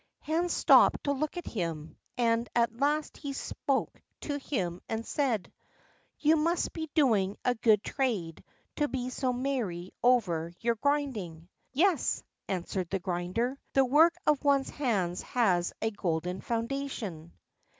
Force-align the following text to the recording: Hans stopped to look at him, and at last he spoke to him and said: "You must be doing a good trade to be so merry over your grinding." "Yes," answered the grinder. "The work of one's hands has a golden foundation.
Hans 0.21 0.51
stopped 0.51 1.03
to 1.03 1.11
look 1.11 1.37
at 1.37 1.45
him, 1.45 1.95
and 2.17 2.49
at 2.55 2.75
last 2.75 3.17
he 3.17 3.33
spoke 3.33 4.01
to 4.21 4.39
him 4.39 4.81
and 4.89 5.05
said: 5.05 5.53
"You 6.17 6.37
must 6.37 6.73
be 6.73 6.89
doing 6.95 7.37
a 7.45 7.53
good 7.53 7.83
trade 7.83 8.43
to 8.77 8.87
be 8.87 9.11
so 9.11 9.31
merry 9.31 9.91
over 10.01 10.53
your 10.59 10.73
grinding." 10.73 11.49
"Yes," 11.71 12.23
answered 12.47 12.89
the 12.89 12.97
grinder. 12.97 13.59
"The 13.73 13.85
work 13.85 14.15
of 14.25 14.43
one's 14.43 14.71
hands 14.71 15.21
has 15.21 15.71
a 15.83 15.91
golden 15.91 16.41
foundation. 16.41 17.33